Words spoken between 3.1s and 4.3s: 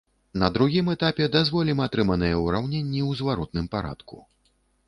зваротным парадку.